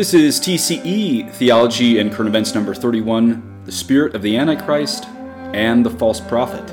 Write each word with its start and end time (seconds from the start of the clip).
This 0.00 0.14
is 0.14 0.40
TCE 0.40 1.30
Theology 1.32 1.98
and 1.98 2.10
Current 2.10 2.30
Events 2.30 2.54
number 2.54 2.74
31 2.74 3.64
The 3.66 3.70
Spirit 3.70 4.14
of 4.14 4.22
the 4.22 4.34
Antichrist 4.34 5.04
and 5.52 5.84
the 5.84 5.90
False 5.90 6.22
Prophet. 6.22 6.66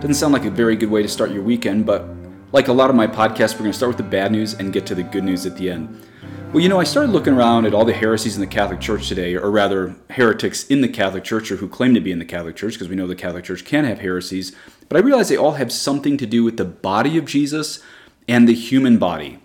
Doesn't 0.00 0.16
sound 0.16 0.34
like 0.34 0.44
a 0.44 0.50
very 0.50 0.76
good 0.76 0.90
way 0.90 1.00
to 1.00 1.08
start 1.08 1.30
your 1.30 1.42
weekend, 1.42 1.86
but 1.86 2.04
like 2.52 2.68
a 2.68 2.72
lot 2.74 2.90
of 2.90 2.94
my 2.94 3.06
podcasts, 3.06 3.54
we're 3.54 3.60
going 3.60 3.70
to 3.70 3.76
start 3.78 3.88
with 3.88 3.96
the 3.96 4.02
bad 4.02 4.32
news 4.32 4.52
and 4.52 4.70
get 4.70 4.84
to 4.84 4.94
the 4.94 5.02
good 5.02 5.24
news 5.24 5.46
at 5.46 5.56
the 5.56 5.70
end. 5.70 6.04
Well, 6.52 6.62
you 6.62 6.68
know, 6.68 6.78
I 6.78 6.84
started 6.84 7.10
looking 7.10 7.32
around 7.32 7.64
at 7.64 7.72
all 7.72 7.86
the 7.86 7.94
heresies 7.94 8.34
in 8.34 8.42
the 8.42 8.46
Catholic 8.46 8.80
Church 8.80 9.08
today, 9.08 9.34
or 9.34 9.50
rather, 9.50 9.96
heretics 10.10 10.66
in 10.66 10.82
the 10.82 10.88
Catholic 10.88 11.24
Church 11.24 11.50
or 11.50 11.56
who 11.56 11.68
claim 11.68 11.94
to 11.94 12.00
be 12.00 12.12
in 12.12 12.18
the 12.18 12.26
Catholic 12.26 12.56
Church, 12.56 12.74
because 12.74 12.90
we 12.90 12.96
know 12.96 13.06
the 13.06 13.14
Catholic 13.14 13.46
Church 13.46 13.64
can 13.64 13.86
have 13.86 14.00
heresies, 14.00 14.54
but 14.90 14.98
I 14.98 15.00
realized 15.00 15.30
they 15.30 15.38
all 15.38 15.52
have 15.52 15.72
something 15.72 16.18
to 16.18 16.26
do 16.26 16.44
with 16.44 16.58
the 16.58 16.66
body 16.66 17.16
of 17.16 17.24
Jesus 17.24 17.82
and 18.28 18.46
the 18.46 18.54
human 18.54 18.98
body. 18.98 19.41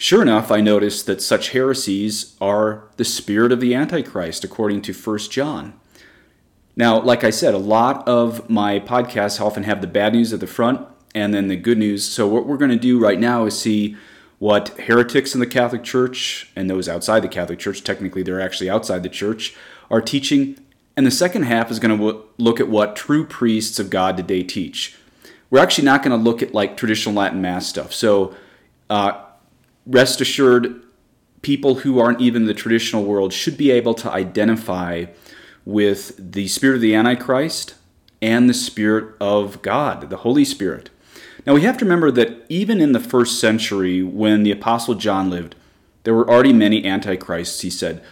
Sure 0.00 0.22
enough, 0.22 0.50
I 0.50 0.62
noticed 0.62 1.04
that 1.04 1.20
such 1.20 1.50
heresies 1.50 2.34
are 2.40 2.84
the 2.96 3.04
spirit 3.04 3.52
of 3.52 3.60
the 3.60 3.74
Antichrist, 3.74 4.44
according 4.44 4.80
to 4.80 4.94
1 4.94 5.18
John. 5.28 5.78
Now, 6.74 6.98
like 7.02 7.22
I 7.22 7.28
said, 7.28 7.52
a 7.52 7.58
lot 7.58 8.08
of 8.08 8.48
my 8.48 8.80
podcasts 8.80 9.38
often 9.38 9.64
have 9.64 9.82
the 9.82 9.86
bad 9.86 10.14
news 10.14 10.32
at 10.32 10.40
the 10.40 10.46
front 10.46 10.88
and 11.14 11.34
then 11.34 11.48
the 11.48 11.56
good 11.56 11.76
news. 11.76 12.08
So, 12.08 12.26
what 12.26 12.46
we're 12.46 12.56
going 12.56 12.70
to 12.70 12.78
do 12.78 12.98
right 12.98 13.20
now 13.20 13.44
is 13.44 13.60
see 13.60 13.94
what 14.38 14.70
heretics 14.70 15.34
in 15.34 15.40
the 15.40 15.46
Catholic 15.46 15.84
Church 15.84 16.50
and 16.56 16.70
those 16.70 16.88
outside 16.88 17.20
the 17.20 17.28
Catholic 17.28 17.58
Church, 17.58 17.84
technically 17.84 18.22
they're 18.22 18.40
actually 18.40 18.70
outside 18.70 19.02
the 19.02 19.10
church, 19.10 19.54
are 19.90 20.00
teaching. 20.00 20.58
And 20.96 21.06
the 21.06 21.10
second 21.10 21.42
half 21.42 21.70
is 21.70 21.78
going 21.78 21.98
to 21.98 22.24
look 22.38 22.58
at 22.58 22.70
what 22.70 22.96
true 22.96 23.26
priests 23.26 23.78
of 23.78 23.90
God 23.90 24.16
today 24.16 24.44
teach. 24.44 24.96
We're 25.50 25.60
actually 25.60 25.84
not 25.84 26.02
going 26.02 26.18
to 26.18 26.24
look 26.24 26.40
at 26.40 26.54
like 26.54 26.78
traditional 26.78 27.14
Latin 27.14 27.42
Mass 27.42 27.66
stuff. 27.66 27.92
So, 27.92 28.34
uh, 28.88 29.26
rest 29.86 30.20
assured, 30.20 30.82
people 31.42 31.76
who 31.76 31.98
aren't 31.98 32.20
even 32.20 32.46
the 32.46 32.54
traditional 32.54 33.04
world 33.04 33.32
should 33.32 33.56
be 33.56 33.70
able 33.70 33.94
to 33.94 34.10
identify 34.10 35.06
with 35.64 36.32
the 36.32 36.48
spirit 36.48 36.76
of 36.76 36.80
the 36.80 36.94
Antichrist 36.94 37.74
and 38.22 38.48
the 38.48 38.54
spirit 38.54 39.14
of 39.20 39.62
God, 39.62 40.10
the 40.10 40.18
Holy 40.18 40.44
Spirit. 40.44 40.90
Now 41.46 41.54
we 41.54 41.62
have 41.62 41.78
to 41.78 41.84
remember 41.84 42.10
that 42.10 42.44
even 42.48 42.80
in 42.80 42.92
the 42.92 43.00
first 43.00 43.40
century, 43.40 44.02
when 44.02 44.42
the 44.42 44.50
Apostle 44.50 44.94
John 44.94 45.30
lived, 45.30 45.54
there 46.04 46.14
were 46.14 46.28
already 46.28 46.52
many 46.52 46.84
antichrists, 46.84 47.60
he 47.60 47.70
said. 47.70 48.02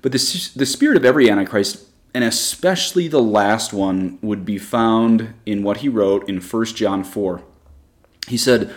But 0.00 0.12
the, 0.12 0.50
the 0.56 0.66
spirit 0.66 0.96
of 0.96 1.04
every 1.04 1.30
antichrist, 1.30 1.86
and 2.14 2.24
especially 2.24 3.08
the 3.08 3.22
last 3.22 3.72
one, 3.72 4.18
would 4.20 4.44
be 4.44 4.58
found 4.58 5.34
in 5.46 5.62
what 5.62 5.78
he 5.78 5.88
wrote 5.88 6.28
in 6.28 6.40
1 6.40 6.64
John 6.66 7.04
4. 7.04 7.42
He 8.28 8.36
said, 8.36 8.74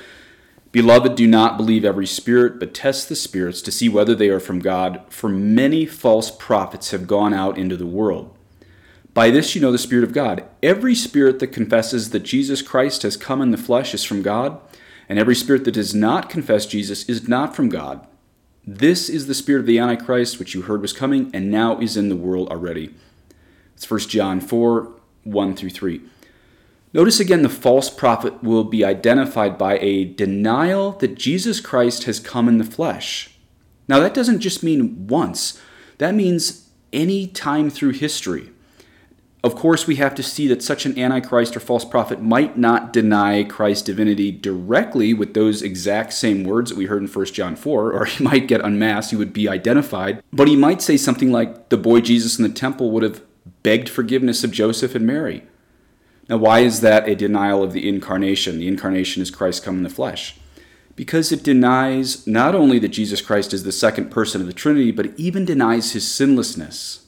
Beloved, 0.76 1.16
do 1.16 1.26
not 1.26 1.56
believe 1.56 1.86
every 1.86 2.06
spirit, 2.06 2.60
but 2.60 2.74
test 2.74 3.08
the 3.08 3.16
spirits 3.16 3.62
to 3.62 3.72
see 3.72 3.88
whether 3.88 4.14
they 4.14 4.28
are 4.28 4.42
from 4.42 4.60
God, 4.60 5.02
for 5.08 5.30
many 5.30 5.86
false 5.86 6.30
prophets 6.30 6.92
have 6.92 7.08
gone 7.08 7.34
out 7.34 7.58
into 7.58 7.78
the 7.78 7.86
world. 7.86 8.38
By 9.14 9.30
this 9.30 9.56
you 9.56 9.62
know 9.62 9.72
the 9.72 9.78
Spirit 9.78 10.04
of 10.04 10.12
God. 10.12 10.44
Every 10.62 10.94
spirit 10.94 11.40
that 11.40 11.54
confesses 11.54 12.10
that 12.10 12.24
Jesus 12.24 12.62
Christ 12.62 13.04
has 13.04 13.16
come 13.16 13.42
in 13.42 13.52
the 13.52 13.58
flesh 13.58 13.94
is 13.94 14.04
from 14.04 14.22
God, 14.22 14.60
and 15.08 15.18
every 15.18 15.34
spirit 15.34 15.64
that 15.64 15.76
does 15.76 15.96
not 15.96 16.30
confess 16.30 16.66
Jesus 16.66 17.08
is 17.08 17.26
not 17.26 17.56
from 17.56 17.70
God. 17.70 18.06
This 18.68 19.08
is 19.08 19.28
the 19.28 19.34
spirit 19.34 19.62
of 19.62 19.68
the 19.68 19.80
Antichrist, 19.80 20.40
which 20.40 20.54
you 20.54 20.64
heard 20.64 20.82
was 20.82 20.92
coming, 20.92 21.32
and 21.34 21.50
now 21.50 21.80
is 21.80 21.96
in 21.96 22.10
the 22.10 22.18
world 22.18 22.50
already. 22.50 22.94
It's 23.78 23.90
1 23.90 24.02
John 24.02 24.42
4 24.42 24.92
1 25.24 25.56
through 25.56 25.70
3. 25.70 26.02
Notice 26.96 27.20
again 27.20 27.42
the 27.42 27.50
false 27.50 27.90
prophet 27.90 28.42
will 28.42 28.64
be 28.64 28.86
identified 28.86 29.58
by 29.58 29.78
a 29.80 30.06
denial 30.06 30.94
that 30.94 31.16
Jesus 31.16 31.60
Christ 31.60 32.06
has 32.06 32.22
come 32.22 32.48
in 32.48 32.58
the 32.58 32.64
flesh. 32.64 33.32
Now, 33.90 34.00
that 34.00 34.14
doesn't 34.14 34.40
just 34.40 34.64
mean 34.64 35.06
once, 35.06 35.62
that 35.98 36.16
means 36.16 36.70
any 36.94 37.28
time 37.28 37.70
through 37.70 37.92
history. 37.92 38.50
Of 39.44 39.56
course, 39.56 39.86
we 39.86 39.98
have 39.98 40.16
to 40.16 40.24
see 40.24 40.48
that 40.48 40.64
such 40.64 40.86
an 40.86 40.98
antichrist 40.98 41.58
or 41.58 41.60
false 41.60 41.84
prophet 41.84 42.22
might 42.22 42.58
not 42.58 42.94
deny 42.94 43.44
Christ's 43.44 43.84
divinity 43.84 44.32
directly 44.32 45.14
with 45.14 45.34
those 45.34 45.62
exact 45.62 46.14
same 46.14 46.46
words 46.46 46.70
that 46.70 46.78
we 46.78 46.86
heard 46.86 47.02
in 47.02 47.10
1 47.10 47.26
John 47.26 47.58
4, 47.58 47.92
or 47.92 48.06
he 48.06 48.24
might 48.24 48.48
get 48.48 48.62
unmasked, 48.64 49.12
he 49.12 49.18
would 49.18 49.34
be 49.34 49.50
identified. 49.50 50.24
But 50.32 50.48
he 50.48 50.56
might 50.56 50.82
say 50.82 50.96
something 50.96 51.30
like, 51.30 51.68
The 51.68 51.78
boy 51.78 52.00
Jesus 52.00 52.40
in 52.40 52.44
the 52.44 52.50
temple 52.58 52.92
would 52.92 53.04
have 53.04 53.22
begged 53.64 53.90
forgiveness 53.90 54.46
of 54.46 54.52
Joseph 54.52 54.96
and 54.96 55.06
Mary. 55.06 55.44
Now, 56.28 56.38
why 56.38 56.60
is 56.60 56.82
that 56.82 57.08
a 57.08 57.16
denial 57.16 57.64
of 57.64 57.74
the 57.74 57.88
incarnation? 57.88 58.58
The 58.58 58.68
incarnation 58.68 59.22
is 59.22 59.30
Christ 59.30 59.64
come 59.64 59.78
in 59.78 59.84
the 59.84 59.90
flesh. 59.90 60.38
Because 60.96 61.32
it 61.32 61.44
denies 61.44 62.26
not 62.26 62.56
only 62.56 62.80
that 62.80 62.90
Jesus 62.90 63.22
Christ 63.22 63.54
is 63.54 63.64
the 63.64 63.72
second 63.72 64.10
person 64.10 64.42
of 64.42 64.48
the 64.48 64.54
Trinity, 64.54 64.92
but 64.92 65.12
even 65.18 65.46
denies 65.46 65.92
his 65.92 66.10
sinlessness. 66.10 67.06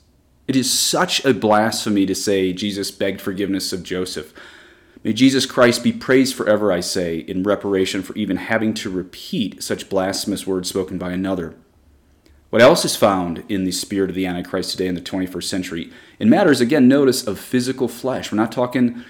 It 0.48 0.56
is 0.56 0.72
such 0.72 1.24
a 1.26 1.34
blasphemy 1.34 2.06
to 2.06 2.16
say 2.16 2.54
Jesus 2.54 2.92
begged 2.92 3.22
forgiveness 3.22 3.74
of 3.74 3.84
Joseph. 3.84 4.34
May 5.04 5.14
Jesus 5.14 5.46
Christ 5.46 5.84
be 5.84 5.94
praised 5.94 6.36
forever, 6.36 6.72
I 6.72 6.82
say, 6.82 7.20
in 7.20 7.44
reparation 7.44 8.02
for 8.02 8.16
even 8.16 8.38
having 8.38 8.74
to 8.76 8.90
repeat 8.90 9.64
such 9.64 9.90
blasphemous 9.90 10.46
words 10.46 10.70
spoken 10.70 10.98
by 10.98 11.12
another. 11.12 11.56
What 12.50 12.62
else 12.62 12.86
is 12.86 12.96
found 12.96 13.44
in 13.50 13.66
the 13.66 13.72
spirit 13.72 14.10
of 14.10 14.16
the 14.16 14.26
Antichrist 14.26 14.72
today 14.72 14.88
in 14.88 14.96
the 14.96 15.02
21st 15.02 15.44
century? 15.44 15.92
In 16.18 16.30
matters, 16.30 16.62
again, 16.62 16.88
notice 16.88 17.28
of 17.28 17.40
physical 17.40 17.90
flesh. 17.90 18.32
We're 18.32 18.38
not 18.38 18.54
talking 18.54 19.04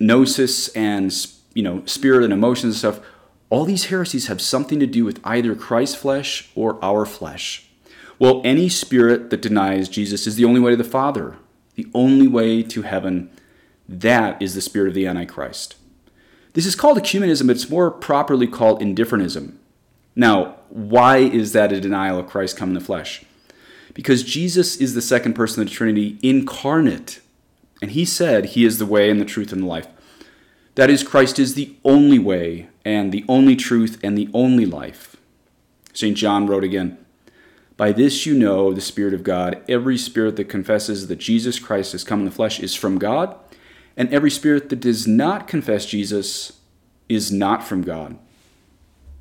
gnosis 0.00 0.68
and 0.68 1.14
you 1.54 1.62
know 1.62 1.84
spirit 1.86 2.24
and 2.24 2.32
emotions 2.32 2.74
and 2.74 2.78
stuff. 2.78 3.06
All 3.48 3.64
these 3.64 3.86
heresies 3.86 4.26
have 4.26 4.40
something 4.40 4.80
to 4.80 4.86
do 4.86 5.04
with 5.04 5.20
either 5.22 5.54
Christ's 5.54 5.94
flesh 5.96 6.50
or 6.56 6.84
our 6.84 7.06
flesh. 7.06 7.68
Well, 8.18 8.42
any 8.44 8.68
spirit 8.68 9.30
that 9.30 9.42
denies 9.42 9.88
Jesus 9.88 10.26
is 10.26 10.34
the 10.34 10.44
only 10.44 10.60
way 10.60 10.72
to 10.72 10.76
the 10.76 10.82
Father, 10.82 11.36
the 11.76 11.86
only 11.94 12.26
way 12.26 12.62
to 12.64 12.82
heaven. 12.82 13.30
That 13.88 14.40
is 14.42 14.54
the 14.54 14.60
spirit 14.60 14.88
of 14.88 14.94
the 14.94 15.06
Antichrist. 15.06 15.76
This 16.54 16.66
is 16.66 16.74
called 16.74 16.98
ecumenism, 16.98 17.46
but 17.46 17.56
it's 17.56 17.70
more 17.70 17.90
properly 17.90 18.46
called 18.48 18.80
indifferentism. 18.80 19.58
Now, 20.16 20.56
why 20.68 21.18
is 21.18 21.52
that 21.52 21.72
a 21.72 21.80
denial 21.80 22.18
of 22.18 22.26
Christ 22.26 22.56
come 22.56 22.70
in 22.70 22.74
the 22.74 22.80
flesh? 22.80 23.24
Because 23.94 24.22
Jesus 24.22 24.76
is 24.76 24.94
the 24.94 25.02
second 25.02 25.34
person 25.34 25.62
of 25.62 25.68
the 25.68 25.74
Trinity 25.74 26.18
incarnate. 26.22 27.20
And 27.80 27.92
he 27.92 28.04
said 28.04 28.46
he 28.46 28.64
is 28.64 28.78
the 28.78 28.86
way 28.86 29.10
and 29.10 29.20
the 29.20 29.24
truth 29.24 29.52
and 29.52 29.62
the 29.62 29.66
life. 29.66 29.88
That 30.74 30.90
is, 30.90 31.02
Christ 31.02 31.38
is 31.38 31.54
the 31.54 31.76
only 31.84 32.18
way 32.18 32.68
and 32.84 33.12
the 33.12 33.24
only 33.28 33.56
truth 33.56 33.98
and 34.02 34.18
the 34.18 34.28
only 34.34 34.66
life. 34.66 35.16
St. 35.92 36.16
John 36.16 36.46
wrote 36.46 36.64
again 36.64 36.98
By 37.76 37.92
this 37.92 38.26
you 38.26 38.34
know 38.34 38.72
the 38.72 38.80
Spirit 38.80 39.14
of 39.14 39.22
God. 39.22 39.62
Every 39.68 39.96
spirit 39.96 40.36
that 40.36 40.48
confesses 40.48 41.06
that 41.06 41.16
Jesus 41.16 41.58
Christ 41.58 41.92
has 41.92 42.04
come 42.04 42.20
in 42.20 42.24
the 42.24 42.30
flesh 42.32 42.58
is 42.58 42.74
from 42.74 42.98
God, 42.98 43.36
and 43.96 44.12
every 44.12 44.30
spirit 44.30 44.68
that 44.70 44.80
does 44.80 45.06
not 45.06 45.46
confess 45.46 45.86
Jesus 45.86 46.60
is 47.08 47.30
not 47.30 47.62
from 47.62 47.82
God. 47.82 48.18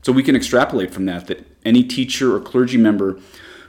So 0.03 0.11
we 0.11 0.23
can 0.23 0.35
extrapolate 0.35 0.93
from 0.93 1.05
that 1.05 1.27
that 1.27 1.47
any 1.65 1.83
teacher 1.83 2.35
or 2.35 2.39
clergy 2.39 2.77
member 2.77 3.19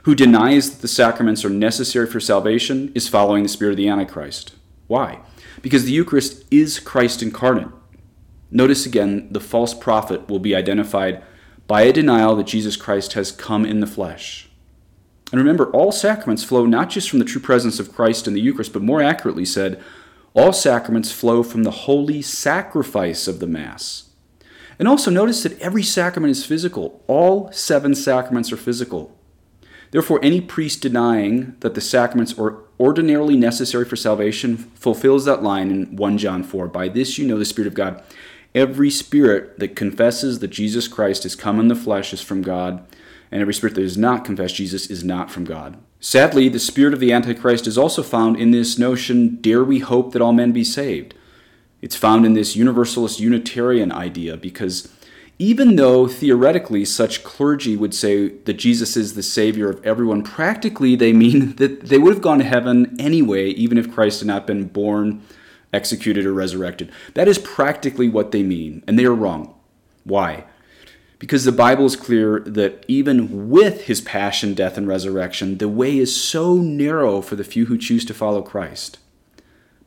who 0.03 0.13
denies 0.13 0.69
that 0.69 0.81
the 0.81 0.87
sacraments 0.87 1.43
are 1.43 1.49
necessary 1.49 2.05
for 2.05 2.19
salvation 2.19 2.91
is 2.93 3.07
following 3.07 3.41
the 3.41 3.49
spirit 3.49 3.71
of 3.71 3.77
the 3.77 3.87
Antichrist. 3.87 4.53
Why? 4.87 5.21
Because 5.61 5.85
the 5.85 5.91
Eucharist 5.91 6.43
is 6.51 6.79
Christ 6.79 7.23
incarnate. 7.23 7.69
Notice 8.51 8.85
again, 8.85 9.27
the 9.31 9.39
false 9.39 9.73
prophet 9.73 10.29
will 10.29 10.39
be 10.39 10.55
identified 10.55 11.23
by 11.65 11.81
a 11.81 11.93
denial 11.93 12.35
that 12.35 12.45
Jesus 12.45 12.77
Christ 12.77 13.13
has 13.13 13.31
come 13.31 13.65
in 13.65 13.79
the 13.79 13.87
flesh. 13.87 14.49
And 15.31 15.39
remember, 15.39 15.71
all 15.71 15.91
sacraments 15.91 16.43
flow 16.43 16.67
not 16.67 16.91
just 16.91 17.09
from 17.09 17.19
the 17.19 17.25
true 17.25 17.41
presence 17.41 17.79
of 17.79 17.91
Christ 17.91 18.27
in 18.27 18.35
the 18.35 18.41
Eucharist, 18.41 18.73
but 18.73 18.83
more 18.83 19.01
accurately 19.01 19.45
said, 19.45 19.81
all 20.35 20.53
sacraments 20.53 21.11
flow 21.11 21.41
from 21.41 21.63
the 21.63 21.71
holy 21.71 22.21
sacrifice 22.21 23.27
of 23.27 23.39
the 23.39 23.47
Mass. 23.47 24.09
And 24.77 24.87
also 24.87 25.09
notice 25.09 25.43
that 25.43 25.59
every 25.59 25.83
sacrament 25.83 26.31
is 26.31 26.45
physical. 26.45 27.03
All 27.07 27.51
seven 27.51 27.95
sacraments 27.95 28.51
are 28.51 28.57
physical. 28.57 29.15
Therefore, 29.91 30.19
any 30.21 30.41
priest 30.41 30.81
denying 30.81 31.55
that 31.61 31.73
the 31.75 31.81
sacraments 31.81 32.37
are 32.37 32.57
ordinarily 32.79 33.37
necessary 33.37 33.85
for 33.85 33.95
salvation 33.95 34.57
fulfills 34.57 35.25
that 35.25 35.43
line 35.43 35.71
in 35.71 35.95
1 35.95 36.17
John 36.17 36.43
4 36.43 36.67
By 36.67 36.89
this 36.89 37.17
you 37.17 37.25
know 37.25 37.37
the 37.37 37.45
Spirit 37.45 37.67
of 37.67 37.73
God. 37.73 38.03
Every 38.53 38.89
spirit 38.89 39.59
that 39.59 39.75
confesses 39.75 40.39
that 40.39 40.47
Jesus 40.47 40.87
Christ 40.87 41.23
has 41.23 41.35
come 41.35 41.59
in 41.59 41.67
the 41.67 41.75
flesh 41.75 42.13
is 42.13 42.21
from 42.21 42.41
God, 42.41 42.85
and 43.29 43.41
every 43.41 43.53
spirit 43.53 43.75
that 43.75 43.81
does 43.81 43.97
not 43.97 44.23
confess 44.23 44.53
Jesus 44.53 44.87
is 44.87 45.03
not 45.03 45.29
from 45.29 45.43
God. 45.43 45.77
Sadly, 45.99 46.47
the 46.47 46.59
spirit 46.59 46.93
of 46.93 47.01
the 47.01 47.11
Antichrist 47.11 47.67
is 47.67 47.77
also 47.77 48.01
found 48.01 48.37
in 48.37 48.51
this 48.51 48.77
notion 48.77 49.37
dare 49.41 49.63
we 49.63 49.79
hope 49.79 50.13
that 50.13 50.21
all 50.21 50.31
men 50.31 50.53
be 50.53 50.63
saved? 50.63 51.13
It's 51.85 51.95
found 51.95 52.25
in 52.25 52.33
this 52.33 52.55
Universalist 52.55 53.19
Unitarian 53.19 53.91
idea 53.91 54.37
because 54.37 54.91
even 55.37 55.75
though 55.75 56.07
theoretically 56.07 56.83
such 56.83 57.23
clergy 57.23 57.77
would 57.77 57.93
say 57.93 58.29
that 58.29 58.53
Jesus 58.53 58.97
is 58.97 59.13
the 59.13 59.21
Savior 59.21 59.69
of 59.69 59.85
everyone, 59.85 60.23
practically 60.23 60.95
they 60.95 61.13
mean 61.13 61.55
that 61.57 61.81
they 61.81 61.99
would 61.99 62.11
have 62.11 62.23
gone 62.23 62.39
to 62.39 62.43
heaven 62.43 62.95
anyway, 62.99 63.49
even 63.49 63.77
if 63.77 63.93
Christ 63.93 64.21
had 64.21 64.27
not 64.27 64.47
been 64.47 64.65
born, 64.65 65.21
executed, 65.71 66.25
or 66.25 66.33
resurrected. 66.33 66.91
That 67.13 67.27
is 67.27 67.37
practically 67.37 68.09
what 68.09 68.31
they 68.31 68.41
mean, 68.41 68.83
and 68.87 68.97
they 68.97 69.05
are 69.05 69.13
wrong. 69.13 69.53
Why? 70.05 70.45
Because 71.19 71.45
the 71.45 71.51
Bible 71.51 71.85
is 71.85 71.95
clear 71.95 72.39
that 72.47 72.83
even 72.87 73.51
with 73.51 73.83
his 73.83 74.01
passion, 74.01 74.55
death, 74.55 74.75
and 74.75 74.87
resurrection, 74.87 75.59
the 75.59 75.69
way 75.69 75.99
is 75.99 76.19
so 76.19 76.55
narrow 76.55 77.21
for 77.21 77.35
the 77.35 77.43
few 77.43 77.67
who 77.67 77.77
choose 77.77 78.05
to 78.05 78.13
follow 78.15 78.41
Christ. 78.41 78.97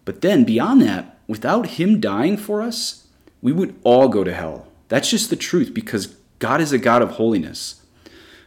But 0.08 0.22
then, 0.22 0.44
beyond 0.44 0.80
that, 0.80 1.18
without 1.26 1.66
him 1.76 2.00
dying 2.00 2.38
for 2.38 2.62
us, 2.62 3.08
we 3.42 3.52
would 3.52 3.78
all 3.84 4.08
go 4.08 4.24
to 4.24 4.32
hell. 4.32 4.66
That's 4.88 5.10
just 5.10 5.28
the 5.28 5.36
truth 5.36 5.74
because 5.74 6.16
God 6.38 6.62
is 6.62 6.72
a 6.72 6.78
God 6.78 7.02
of 7.02 7.10
holiness. 7.10 7.82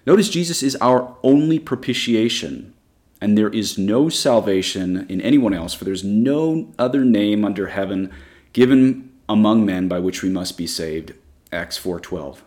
Notice 0.07 0.27
Jesus 0.27 0.63
is 0.63 0.75
our 0.77 1.15
only 1.21 1.59
propitiation, 1.59 2.73
and 3.21 3.37
there 3.37 3.49
is 3.49 3.77
no 3.77 4.09
salvation 4.09 5.05
in 5.07 5.21
anyone 5.21 5.53
else, 5.53 5.75
for 5.75 5.85
there's 5.85 6.03
no 6.03 6.73
other 6.79 7.05
name 7.05 7.45
under 7.45 7.67
heaven 7.67 8.11
given 8.53 9.11
among 9.29 9.63
men 9.63 9.87
by 9.87 9.99
which 9.99 10.23
we 10.23 10.29
must 10.29 10.57
be 10.57 10.65
saved. 10.65 11.13
Acts 11.51 11.77
4:12. 11.77 12.43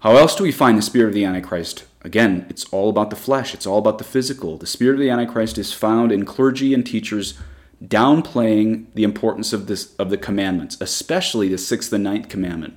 How 0.00 0.16
else 0.16 0.34
do 0.34 0.42
we 0.42 0.50
find 0.50 0.76
the 0.76 0.82
spirit 0.82 1.10
of 1.10 1.14
the 1.14 1.24
Antichrist? 1.24 1.84
Again, 2.04 2.44
it's 2.50 2.66
all 2.66 2.90
about 2.90 3.08
the 3.08 3.16
flesh, 3.16 3.54
it's 3.54 3.66
all 3.66 3.78
about 3.78 3.96
the 3.96 4.04
physical. 4.04 4.58
The 4.58 4.66
spirit 4.66 4.94
of 4.94 5.00
the 5.00 5.08
Antichrist 5.08 5.56
is 5.56 5.72
found 5.72 6.12
in 6.12 6.26
clergy 6.26 6.74
and 6.74 6.84
teachers 6.84 7.34
downplaying 7.82 8.86
the 8.94 9.04
importance 9.04 9.52
of 9.52 9.66
this 9.66 9.94
of 9.96 10.10
the 10.10 10.18
commandments, 10.18 10.76
especially 10.80 11.48
the 11.48 11.58
sixth 11.58 11.92
and 11.92 12.04
ninth 12.04 12.28
commandment. 12.28 12.74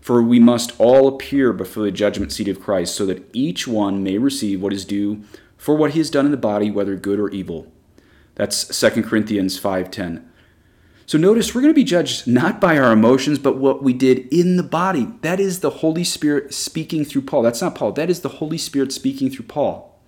For 0.00 0.22
we 0.22 0.40
must 0.40 0.78
all 0.78 1.06
appear 1.06 1.52
before 1.52 1.84
the 1.84 1.92
judgment 1.92 2.32
seat 2.32 2.48
of 2.48 2.60
Christ, 2.60 2.96
so 2.96 3.06
that 3.06 3.24
each 3.32 3.68
one 3.68 4.02
may 4.02 4.18
receive 4.18 4.60
what 4.60 4.72
is 4.72 4.84
due 4.84 5.22
for 5.56 5.76
what 5.76 5.92
he 5.92 5.98
has 5.98 6.10
done 6.10 6.24
in 6.24 6.30
the 6.30 6.36
body, 6.36 6.70
whether 6.70 6.96
good 6.96 7.20
or 7.20 7.30
evil. 7.30 7.70
That's 8.34 8.64
2 8.76 9.04
Corinthians 9.04 9.58
5:10. 9.58 10.24
So 11.08 11.16
notice 11.16 11.54
we're 11.54 11.62
going 11.62 11.72
to 11.72 11.74
be 11.74 11.84
judged 11.84 12.26
not 12.26 12.60
by 12.60 12.76
our 12.76 12.92
emotions, 12.92 13.38
but 13.38 13.56
what 13.56 13.82
we 13.82 13.94
did 13.94 14.28
in 14.30 14.58
the 14.58 14.62
body. 14.62 15.08
That 15.22 15.40
is 15.40 15.60
the 15.60 15.70
Holy 15.70 16.04
Spirit 16.04 16.52
speaking 16.52 17.02
through 17.06 17.22
Paul. 17.22 17.40
That's 17.40 17.62
not 17.62 17.74
Paul. 17.74 17.92
That 17.92 18.10
is 18.10 18.20
the 18.20 18.28
Holy 18.28 18.58
Spirit 18.58 18.92
speaking 18.92 19.30
through 19.30 19.46
Paul. 19.46 19.98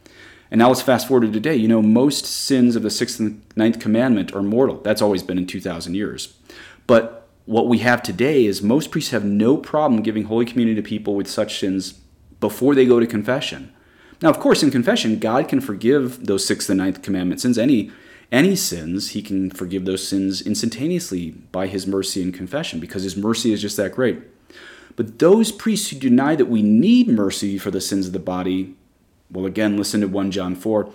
And 0.51 0.59
now 0.59 0.69
let's 0.69 0.83
fast 0.83 1.09
forward 1.09 1.25
to 1.25 1.33
today. 1.33 1.57
You 1.57 1.69
know, 1.69 1.81
most 1.81 2.27
sins 2.27 2.77
of 2.77 2.83
the 2.83 2.91
sixth 2.91 3.19
and 3.19 3.41
ninth 3.57 3.81
commandment 3.81 4.35
are 4.35 4.43
mortal. 4.43 4.77
That's 4.83 5.01
always 5.01 5.23
been 5.23 5.39
in 5.39 5.47
2,000 5.47 5.95
years. 5.95 6.35
But 6.87 7.27
what 7.47 7.67
we 7.67 7.79
have 7.79 8.03
today 8.03 8.45
is 8.45 8.61
most 8.61 8.91
priests 8.91 9.11
have 9.13 9.25
no 9.25 9.57
problem 9.57 10.03
giving 10.03 10.25
Holy 10.25 10.45
Communion 10.45 10.77
to 10.77 10.83
people 10.83 11.15
with 11.15 11.31
such 11.31 11.61
sins 11.61 11.93
before 12.41 12.75
they 12.75 12.85
go 12.85 13.01
to 13.01 13.07
confession. 13.07 13.73
Now, 14.21 14.29
of 14.29 14.39
course, 14.39 14.63
in 14.63 14.71
confession, 14.71 15.19
God 15.19 15.49
can 15.49 15.63
forgive 15.63 16.27
those 16.27 16.45
sixth 16.45 16.69
and 16.69 16.77
ninth 16.77 17.01
commandment 17.01 17.41
sins. 17.41 17.57
Any 17.57 17.91
any 18.33 18.57
sins, 18.57 19.11
He 19.11 19.23
can 19.23 19.51
forgive 19.51 19.85
those 19.85 20.07
sins 20.07 20.41
instantaneously 20.43 21.31
by 21.31 21.67
His 21.67 21.87
mercy 21.87 22.23
and 22.23 22.35
confession 22.35 22.81
because 22.81 23.03
His 23.03 23.17
mercy 23.17 23.53
is 23.53 23.63
just 23.63 23.77
that 23.77 23.93
great. 23.93 24.21
But 24.97 25.19
those 25.19 25.53
priests 25.53 25.91
who 25.91 25.99
deny 25.99 26.37
that 26.37 26.47
we 26.47 26.63
need 26.63 27.09
mercy 27.09 27.59
for 27.59 27.71
the 27.71 27.81
sins 27.81 28.07
of 28.07 28.13
the 28.13 28.19
body 28.19 28.77
well, 29.31 29.47
again, 29.47 29.77
listen 29.77 30.01
to 30.01 30.09
1 30.09 30.31
John 30.31 30.55
4. 30.55 30.91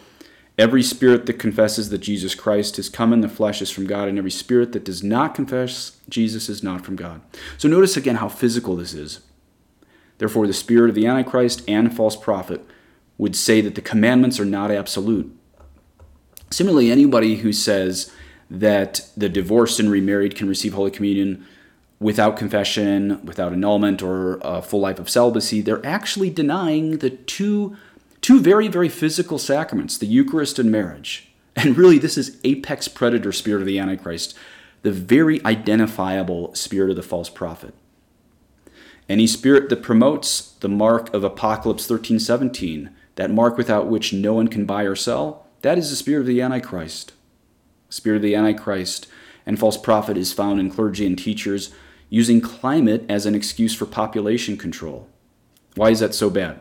Every 0.57 0.83
spirit 0.83 1.25
that 1.25 1.39
confesses 1.39 1.89
that 1.89 1.99
Jesus 1.99 2.35
Christ 2.35 2.77
has 2.77 2.89
come 2.89 3.11
in 3.11 3.21
the 3.21 3.29
flesh 3.29 3.61
is 3.61 3.71
from 3.71 3.87
God, 3.87 4.07
and 4.07 4.17
every 4.17 4.31
spirit 4.31 4.71
that 4.71 4.85
does 4.85 5.03
not 5.03 5.35
confess 5.35 5.99
Jesus 6.07 6.47
is 6.49 6.63
not 6.63 6.85
from 6.85 6.95
God. 6.95 7.21
So 7.57 7.67
notice 7.67 7.97
again 7.97 8.15
how 8.15 8.29
physical 8.29 8.75
this 8.75 8.93
is. 8.93 9.21
Therefore, 10.17 10.47
the 10.47 10.53
spirit 10.53 10.89
of 10.89 10.95
the 10.95 11.07
Antichrist 11.07 11.63
and 11.67 11.93
false 11.95 12.15
prophet 12.15 12.65
would 13.17 13.35
say 13.35 13.59
that 13.61 13.75
the 13.75 13.81
commandments 13.81 14.39
are 14.39 14.45
not 14.45 14.71
absolute. 14.71 15.37
Similarly, 16.55 16.89
anybody 16.89 17.37
who 17.37 17.51
says 17.51 18.11
that 18.49 19.09
the 19.17 19.27
divorced 19.27 19.77
and 19.77 19.91
remarried 19.91 20.35
can 20.35 20.47
receive 20.47 20.73
Holy 20.73 20.89
Communion 20.89 21.45
without 21.99 22.37
confession, 22.37 23.25
without 23.25 23.51
annulment, 23.51 24.01
or 24.01 24.39
a 24.41 24.61
full 24.61 24.79
life 24.79 24.97
of 24.97 25.09
celibacy, 25.09 25.59
they're 25.59 25.85
actually 25.85 26.29
denying 26.29 26.99
the 26.99 27.09
two 27.09 27.75
Two 28.21 28.39
very, 28.39 28.67
very 28.67 28.89
physical 28.89 29.37
sacraments, 29.37 29.99
the 29.99 30.07
Eucharist 30.07 30.57
and 30.57 30.71
marriage. 30.71 31.27
And 31.55 31.77
really, 31.77 31.99
this 31.99 32.17
is 32.17 32.39
apex 32.43 32.87
predator 32.87 33.31
spirit 33.31 33.59
of 33.59 33.67
the 33.67 33.77
Antichrist, 33.77 34.35
the 34.81 34.91
very 34.91 35.45
identifiable 35.45 36.55
spirit 36.55 36.89
of 36.89 36.95
the 36.95 37.03
false 37.03 37.29
prophet. 37.29 37.75
Any 39.07 39.27
spirit 39.27 39.69
that 39.69 39.83
promotes 39.83 40.53
the 40.61 40.67
mark 40.67 41.13
of 41.13 41.23
Apocalypse 41.23 41.85
13:17, 41.85 42.89
that 43.13 43.29
mark 43.29 43.57
without 43.57 43.85
which 43.87 44.11
no 44.11 44.33
one 44.33 44.47
can 44.47 44.65
buy 44.65 44.85
or 44.85 44.95
sell, 44.95 45.44
that 45.65 45.79
is 45.79 45.89
the 45.89 45.95
spirit 45.95 46.19
of 46.19 46.27
the 46.27 46.43
Antichrist. 46.43 47.13
Spirit 47.89 48.17
of 48.17 48.21
the 48.21 48.35
Antichrist 48.35 49.07
and 49.47 49.57
false 49.57 49.77
prophet 49.77 50.15
is 50.15 50.31
found 50.31 50.59
in 50.59 50.69
clergy 50.69 51.07
and 51.07 51.17
teachers 51.17 51.73
using 52.07 52.39
climate 52.39 53.03
as 53.09 53.25
an 53.25 53.33
excuse 53.33 53.73
for 53.73 53.87
population 53.87 54.57
control. 54.57 55.09
Why 55.73 55.89
is 55.89 56.01
that 56.01 56.13
so 56.13 56.29
bad? 56.29 56.59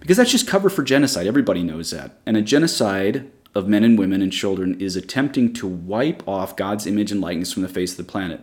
Because 0.00 0.16
that's 0.16 0.32
just 0.32 0.48
cover 0.48 0.70
for 0.70 0.82
genocide. 0.82 1.26
Everybody 1.26 1.62
knows 1.62 1.90
that. 1.90 2.18
And 2.24 2.34
a 2.34 2.40
genocide 2.40 3.30
of 3.54 3.68
men 3.68 3.84
and 3.84 3.98
women 3.98 4.22
and 4.22 4.32
children 4.32 4.80
is 4.80 4.96
attempting 4.96 5.52
to 5.52 5.66
wipe 5.66 6.26
off 6.26 6.56
God's 6.56 6.86
image 6.86 7.12
and 7.12 7.20
likeness 7.20 7.52
from 7.52 7.62
the 7.62 7.68
face 7.68 7.90
of 7.90 7.98
the 7.98 8.10
planet. 8.10 8.40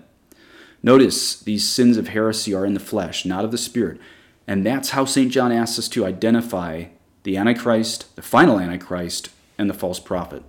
Notice 0.83 1.39
these 1.39 1.67
sins 1.67 1.97
of 1.97 2.09
heresy 2.09 2.53
are 2.53 2.67
in 2.67 2.75
the 2.75 2.79
flesh, 2.79 3.25
not 3.25 3.45
of 3.45 3.49
the 3.51 3.57
spirit. 3.57 3.99
And 4.45 4.63
that's 4.63 4.91
how 4.91 5.05
St. 5.05 5.31
John 5.31 5.51
asks 5.51 5.79
us 5.79 5.89
to 5.89 6.05
identify 6.05 6.85
the 7.23 7.35
Antichrist, 7.35 8.15
the 8.15 8.21
final 8.21 8.59
Antichrist, 8.59 9.29
and 9.57 9.69
the 9.69 9.73
false 9.73 9.99
prophet. 9.99 10.43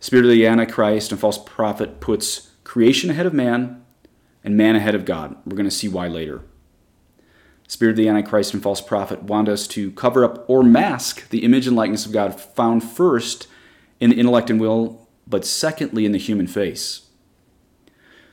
spirit 0.00 0.24
of 0.24 0.30
the 0.30 0.46
Antichrist 0.46 1.10
and 1.10 1.20
false 1.20 1.38
prophet 1.38 2.00
puts 2.00 2.50
creation 2.62 3.10
ahead 3.10 3.26
of 3.26 3.34
man 3.34 3.84
and 4.42 4.56
man 4.56 4.76
ahead 4.76 4.94
of 4.94 5.04
God. 5.04 5.36
We're 5.44 5.56
going 5.56 5.64
to 5.64 5.70
see 5.70 5.88
why 5.88 6.08
later. 6.08 6.42
Spirit 7.66 7.92
of 7.92 7.96
the 7.96 8.08
Antichrist 8.08 8.52
and 8.52 8.62
false 8.62 8.80
prophet 8.80 9.22
want 9.22 9.48
us 9.48 9.66
to 9.68 9.90
cover 9.92 10.24
up 10.24 10.44
or 10.48 10.62
mask 10.62 11.28
the 11.30 11.44
image 11.44 11.66
and 11.66 11.76
likeness 11.76 12.04
of 12.04 12.12
God 12.12 12.38
found 12.38 12.84
first 12.84 13.48
in 14.00 14.10
the 14.10 14.16
intellect 14.16 14.50
and 14.50 14.60
will, 14.60 15.08
but 15.26 15.46
secondly 15.46 16.04
in 16.04 16.12
the 16.12 16.18
human 16.18 16.46
face. 16.46 17.08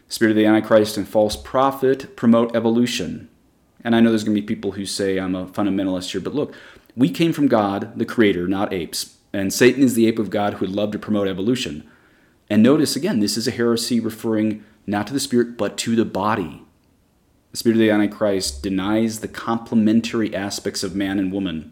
Spirit 0.10 0.32
of 0.32 0.36
the 0.36 0.46
Antichrist 0.46 0.98
and 0.98 1.08
false 1.08 1.38
prophet 1.38 2.18
promote 2.18 2.54
evolution. 2.54 3.30
And 3.84 3.96
I 3.96 4.02
know 4.02 4.10
there's 4.10 4.26
going 4.26 4.36
to 4.36 4.42
be 4.42 4.46
people 4.46 4.74
who 4.74 4.86
say 4.86 5.18
I'm 5.18 5.36
a 5.36 5.46
fundamentalist 5.46 6.12
here, 6.12 6.20
but 6.20 6.36
look, 6.36 6.54
we 6.96 7.10
came 7.10 7.32
from 7.32 7.48
God, 7.48 7.98
the 7.98 8.06
Creator, 8.06 8.50
not 8.50 8.74
apes. 8.74 9.18
And 9.34 9.54
Satan 9.54 9.84
is 9.84 9.96
the 9.96 10.08
ape 10.08 10.20
of 10.20 10.30
God 10.30 10.56
who 10.56 10.66
would 10.66 10.76
love 10.76 10.92
to 10.92 11.00
promote 11.00 11.28
evolution. 11.28 11.90
And 12.50 12.62
notice 12.62 12.96
again, 12.96 13.20
this 13.20 13.38
is 13.38 13.48
a 13.48 13.52
heresy 13.52 14.00
referring 14.00 14.64
not 14.86 15.08
to 15.08 15.14
the 15.14 15.20
spirit, 15.20 15.58
but 15.58 15.78
to 15.80 15.96
the 15.96 16.06
body. 16.06 16.64
The 17.52 17.58
spirit 17.58 17.76
of 17.76 17.80
the 17.80 17.92
Antichrist 17.92 18.64
denies 18.64 19.20
the 19.20 19.28
complementary 19.28 20.36
aspects 20.36 20.84
of 20.84 20.96
man 20.96 21.20
and 21.20 21.32
woman. 21.32 21.72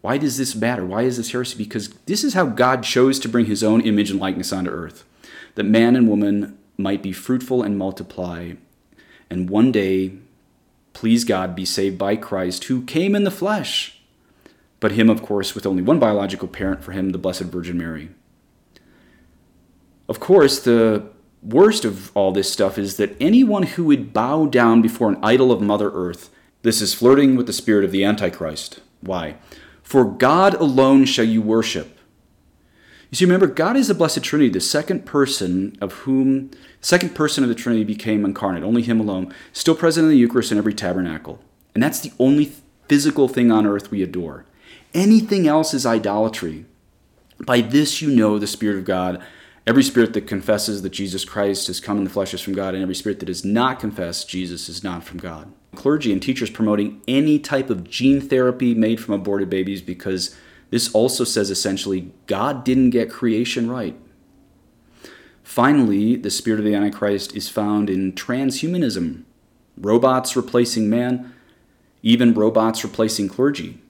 Why 0.00 0.18
does 0.18 0.36
this 0.36 0.54
matter? 0.54 0.84
Why 0.84 1.02
is 1.02 1.16
this 1.16 1.32
heresy? 1.32 1.56
Because 1.56 1.90
this 2.06 2.24
is 2.24 2.34
how 2.34 2.46
God 2.46 2.82
chose 2.82 3.18
to 3.20 3.28
bring 3.28 3.46
his 3.46 3.62
own 3.62 3.80
image 3.82 4.10
and 4.10 4.20
likeness 4.20 4.52
onto 4.52 4.70
earth 4.70 5.04
that 5.54 5.64
man 5.64 5.96
and 5.96 6.08
woman 6.08 6.58
might 6.76 7.02
be 7.02 7.12
fruitful 7.12 7.62
and 7.62 7.78
multiply, 7.78 8.52
and 9.28 9.50
one 9.50 9.72
day 9.72 10.14
please 10.92 11.24
God 11.24 11.54
be 11.54 11.64
saved 11.64 11.98
by 11.98 12.16
Christ, 12.16 12.64
who 12.64 12.82
came 12.82 13.14
in 13.14 13.24
the 13.24 13.30
flesh. 13.30 14.00
But 14.82 14.92
him, 14.92 15.08
of 15.08 15.22
course, 15.22 15.54
with 15.54 15.64
only 15.64 15.80
one 15.80 16.00
biological 16.00 16.48
parent 16.48 16.82
for 16.82 16.90
him, 16.90 17.10
the 17.10 17.18
Blessed 17.18 17.42
Virgin 17.44 17.78
Mary. 17.78 18.08
Of 20.08 20.18
course, 20.18 20.58
the 20.58 21.06
worst 21.40 21.84
of 21.84 22.10
all 22.16 22.32
this 22.32 22.52
stuff 22.52 22.78
is 22.78 22.96
that 22.96 23.16
anyone 23.20 23.62
who 23.62 23.84
would 23.84 24.12
bow 24.12 24.46
down 24.46 24.82
before 24.82 25.08
an 25.08 25.20
idol 25.22 25.52
of 25.52 25.62
Mother 25.62 25.92
Earth, 25.92 26.30
this 26.62 26.82
is 26.82 26.94
flirting 26.94 27.36
with 27.36 27.46
the 27.46 27.52
spirit 27.52 27.84
of 27.84 27.92
the 27.92 28.02
Antichrist. 28.02 28.80
Why? 29.02 29.36
For 29.84 30.04
God 30.04 30.54
alone 30.54 31.04
shall 31.04 31.26
you 31.26 31.40
worship. 31.40 31.96
You 33.10 33.16
see, 33.18 33.24
remember, 33.24 33.46
God 33.46 33.76
is 33.76 33.86
the 33.86 33.94
Blessed 33.94 34.24
Trinity, 34.24 34.50
the 34.50 34.60
second 34.60 35.06
person 35.06 35.78
of 35.80 35.92
whom, 35.92 36.50
second 36.80 37.14
person 37.14 37.44
of 37.44 37.48
the 37.48 37.54
Trinity 37.54 37.84
became 37.84 38.24
incarnate, 38.24 38.64
only 38.64 38.82
Him 38.82 38.98
alone, 38.98 39.32
still 39.52 39.76
present 39.76 40.06
in 40.06 40.10
the 40.10 40.18
Eucharist 40.18 40.50
in 40.50 40.58
every 40.58 40.74
tabernacle. 40.74 41.38
And 41.72 41.80
that's 41.80 42.00
the 42.00 42.12
only 42.18 42.52
physical 42.88 43.28
thing 43.28 43.52
on 43.52 43.64
earth 43.64 43.92
we 43.92 44.02
adore. 44.02 44.44
Anything 44.94 45.46
else 45.46 45.74
is 45.74 45.86
idolatry. 45.86 46.66
By 47.44 47.60
this 47.60 48.02
you 48.02 48.14
know 48.14 48.38
the 48.38 48.46
Spirit 48.46 48.78
of 48.78 48.84
God 48.84 49.22
Every 49.64 49.84
spirit 49.84 50.12
that 50.14 50.26
confesses 50.26 50.82
that 50.82 50.90
Jesus 50.90 51.24
Christ 51.24 51.68
has 51.68 51.78
come 51.78 51.98
in 51.98 52.04
the 52.04 52.10
flesh 52.10 52.34
is 52.34 52.40
from 52.40 52.54
God, 52.54 52.74
and 52.74 52.82
every 52.82 52.96
spirit 52.96 53.20
that 53.20 53.26
does 53.26 53.44
not 53.44 53.78
confess 53.78 54.24
Jesus 54.24 54.68
is 54.68 54.82
not 54.82 55.04
from 55.04 55.18
God. 55.18 55.52
Clergy 55.76 56.12
and 56.12 56.20
teachers 56.20 56.50
promoting 56.50 57.00
any 57.06 57.38
type 57.38 57.70
of 57.70 57.88
gene 57.88 58.20
therapy 58.20 58.74
made 58.74 59.00
from 59.00 59.14
aborted 59.14 59.48
babies 59.48 59.80
because 59.80 60.36
this 60.70 60.92
also 60.92 61.22
says 61.22 61.48
essentially 61.48 62.10
God 62.26 62.64
didn't 62.64 62.90
get 62.90 63.08
creation 63.08 63.70
right. 63.70 63.96
Finally, 65.44 66.16
the 66.16 66.30
spirit 66.30 66.58
of 66.58 66.64
the 66.64 66.74
Antichrist 66.74 67.36
is 67.36 67.48
found 67.48 67.88
in 67.88 68.12
transhumanism 68.12 69.22
robots 69.78 70.36
replacing 70.36 70.90
man, 70.90 71.32
even 72.02 72.34
robots 72.34 72.82
replacing 72.82 73.28
clergy. 73.28 73.80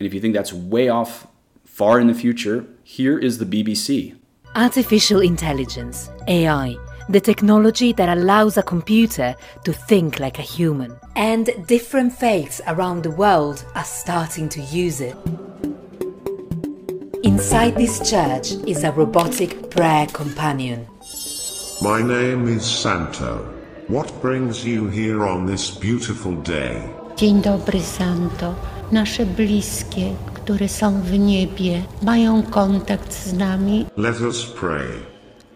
And 0.00 0.06
if 0.06 0.14
you 0.14 0.20
think 0.20 0.34
that's 0.34 0.52
way 0.52 0.88
off 0.88 1.26
far 1.64 2.00
in 2.00 2.08
the 2.08 2.14
future, 2.14 2.66
here 2.82 3.18
is 3.18 3.38
the 3.38 3.44
BBC. 3.44 4.16
Artificial 4.56 5.20
intelligence, 5.20 6.10
AI, 6.28 6.76
the 7.08 7.20
technology 7.20 7.92
that 7.92 8.08
allows 8.08 8.56
a 8.56 8.62
computer 8.62 9.34
to 9.64 9.72
think 9.72 10.20
like 10.20 10.38
a 10.38 10.42
human. 10.42 10.96
And 11.16 11.50
different 11.66 12.12
faiths 12.12 12.60
around 12.66 13.02
the 13.02 13.10
world 13.10 13.64
are 13.74 13.84
starting 13.84 14.48
to 14.50 14.60
use 14.60 15.00
it. 15.00 15.16
Inside 17.22 17.76
this 17.76 17.98
church 18.10 18.52
is 18.66 18.84
a 18.84 18.92
robotic 18.92 19.70
prayer 19.70 20.06
companion. 20.06 20.86
My 21.82 22.02
name 22.02 22.48
is 22.48 22.64
Santo. 22.64 23.38
What 23.88 24.12
brings 24.22 24.64
you 24.64 24.88
here 24.88 25.26
on 25.26 25.46
this 25.46 25.70
beautiful 25.70 26.32
day? 26.42 26.82
Dzień 27.16 27.42
dobry, 27.42 27.80
Santo. 27.80 28.54
Nasze 28.92 29.26
bliskie, 29.26 30.14
które 30.34 30.68
są 30.68 31.02
w 31.02 31.18
niebie, 31.18 31.82
mają 32.02 32.42
kontakt 32.42 33.14
z 33.14 33.32
nami. 33.32 33.86
Let 33.96 34.20
us 34.20 34.46
pray. 34.46 34.86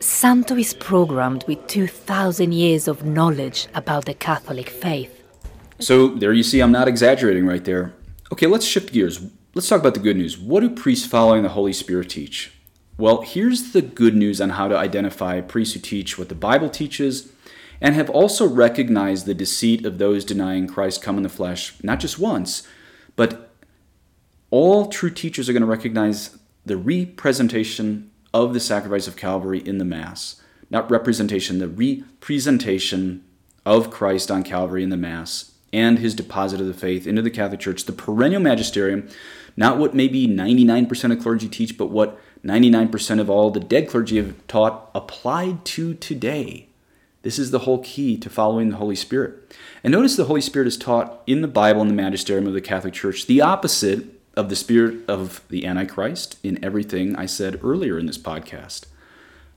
Santo 0.01 0.57
is 0.57 0.75
programmed 0.75 1.45
with 1.49 1.59
2,000 1.67 2.55
years 2.55 2.89
of 2.89 3.03
knowledge 3.03 3.69
about 3.73 4.05
the 4.05 4.15
Catholic 4.15 4.71
faith. 4.71 5.11
So, 5.79 6.09
there 6.09 6.33
you 6.33 6.43
see, 6.43 6.61
I'm 6.61 6.73
not 6.73 6.89
exaggerating 6.89 7.49
right 7.49 7.65
there. 7.65 7.93
Okay, 8.33 8.47
let's 8.47 8.67
shift 8.67 8.93
gears. 8.93 9.21
Let's 9.55 9.69
talk 9.69 9.81
about 9.81 9.95
the 9.95 10.01
good 10.01 10.17
news. 10.17 10.39
What 10.39 10.61
do 10.61 10.71
priests 10.71 11.07
following 11.07 11.43
the 11.43 11.51
Holy 11.51 11.73
Spirit 11.73 12.09
teach? 12.09 12.53
Well, 12.99 13.23
here's 13.23 13.73
the 13.73 13.83
good 13.83 14.17
news 14.17 14.41
on 14.41 14.51
how 14.51 14.69
to 14.69 14.77
identify 14.77 15.41
priests 15.41 15.75
who 15.75 15.81
teach 15.81 16.19
what 16.19 16.29
the 16.29 16.35
Bible 16.35 16.69
teaches 16.69 17.33
and 17.81 17.95
have 17.95 18.11
also 18.11 18.49
recognized 18.49 19.27
the 19.27 19.35
deceit 19.35 19.87
of 19.87 19.99
those 19.99 20.25
denying 20.25 20.67
Christ 20.67 21.03
come 21.03 21.17
in 21.17 21.23
the 21.23 21.29
flesh, 21.29 21.75
not 21.83 22.01
just 22.01 22.19
once, 22.19 22.67
but 23.19 23.51
all 24.51 24.87
true 24.87 25.11
teachers 25.11 25.49
are 25.49 25.53
going 25.53 25.61
to 25.61 25.67
recognize 25.67 26.39
the 26.65 26.77
representation 26.77 28.13
of 28.33 28.55
the 28.55 28.61
sacrifice 28.61 29.09
of 29.09 29.17
Calvary 29.17 29.59
in 29.59 29.79
the 29.79 29.85
Mass. 29.85 30.41
Not 30.71 30.89
representation, 30.89 31.59
the 31.59 31.67
representation 31.67 33.25
of 33.67 33.91
Christ 33.91 34.31
on 34.31 34.45
Calvary 34.45 34.85
in 34.85 34.91
the 34.91 34.97
Mass 34.97 35.53
and 35.73 35.99
his 35.99 36.15
deposit 36.15 36.61
of 36.61 36.69
the 36.69 36.73
faith 36.73 37.09
into 37.09 37.21
the 37.21 37.29
Catholic 37.29 37.59
Church, 37.59 37.87
the 37.87 37.93
perennial 37.93 38.41
magisterium, 38.41 39.09
not 39.57 39.79
what 39.79 39.95
maybe 39.95 40.29
99% 40.29 41.13
of 41.13 41.21
clergy 41.21 41.49
teach, 41.49 41.77
but 41.77 41.91
what 41.91 42.21
99% 42.45 43.19
of 43.19 43.29
all 43.29 43.51
the 43.51 43.59
dead 43.59 43.89
clergy 43.89 44.19
have 44.19 44.47
taught 44.47 44.93
applied 44.95 45.65
to 45.65 45.95
today. 45.95 46.68
This 47.23 47.39
is 47.39 47.51
the 47.51 47.61
whole 47.61 47.79
key 47.79 48.17
to 48.19 48.31
following 48.31 48.71
the 48.71 48.77
Holy 48.77 48.95
Spirit. 48.95 49.57
And 49.83 49.93
notice 49.93 50.17
the 50.17 50.27
Holy 50.27 50.41
Spirit 50.41 50.69
is 50.69 50.77
taught 50.77 51.23
in 51.27 51.43
the 51.43 51.49
Bible 51.49 51.81
and 51.81 51.91
the 51.91 51.95
magisterium 51.95 52.47
of 52.47 52.53
the 52.53 52.61
Catholic 52.61 52.95
Church, 52.95 53.27
the 53.27 53.41
opposite 53.41 54.05
of 54.37 54.49
the 54.49 54.57
spirit 54.57 55.05
of 55.09 55.43
the 55.49 55.67
Antichrist 55.67 56.39
in 56.45 56.65
everything 56.65 57.17
I 57.17 57.27
said 57.27 57.61
earlier 57.63 57.99
in 57.99 58.07
this 58.07 58.19
podcast. 58.19 58.87